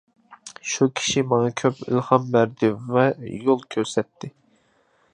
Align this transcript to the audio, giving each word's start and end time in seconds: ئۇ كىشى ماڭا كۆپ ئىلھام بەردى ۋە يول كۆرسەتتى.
ئۇ 0.69 0.87
كىشى 0.99 1.23
ماڭا 1.33 1.51
كۆپ 1.61 1.83
ئىلھام 1.87 2.27
بەردى 2.37 2.73
ۋە 2.97 3.07
يول 3.45 3.65
كۆرسەتتى. 3.77 4.35